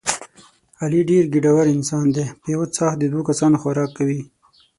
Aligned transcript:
علي 0.83 1.01
ډېر 1.09 1.23
ګېډور 1.33 1.65
انسان 1.75 2.05
دی 2.15 2.25
په 2.41 2.45
یوه 2.53 2.67
څاښت 2.75 2.97
د 2.99 3.03
دوه 3.11 3.23
کسانو 3.29 3.61
خوراک 3.63 3.89
کوي. 3.97 4.21